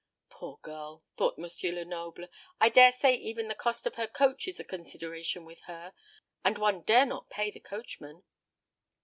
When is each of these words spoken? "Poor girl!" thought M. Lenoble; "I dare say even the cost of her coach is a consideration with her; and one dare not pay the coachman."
"Poor 0.31 0.57
girl!" 0.63 1.03
thought 1.15 1.37
M. 1.37 1.45
Lenoble; 1.75 2.27
"I 2.59 2.69
dare 2.69 2.91
say 2.91 3.13
even 3.13 3.47
the 3.49 3.53
cost 3.53 3.85
of 3.85 3.97
her 3.97 4.07
coach 4.07 4.47
is 4.47 4.59
a 4.59 4.63
consideration 4.63 5.45
with 5.45 5.61
her; 5.69 5.93
and 6.43 6.57
one 6.57 6.81
dare 6.81 7.05
not 7.05 7.29
pay 7.29 7.51
the 7.51 7.59
coachman." 7.59 8.23